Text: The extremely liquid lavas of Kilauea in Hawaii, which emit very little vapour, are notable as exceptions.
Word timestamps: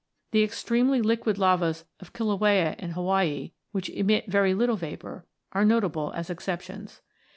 The 0.31 0.41
extremely 0.43 0.99
liquid 0.99 1.37
lavas 1.37 1.85
of 1.99 2.11
Kilauea 2.11 2.75
in 2.79 2.93
Hawaii, 2.93 3.51
which 3.71 3.91
emit 3.91 4.25
very 4.31 4.55
little 4.55 4.75
vapour, 4.75 5.27
are 5.51 5.63
notable 5.63 6.11
as 6.15 6.31
exceptions. 6.31 7.01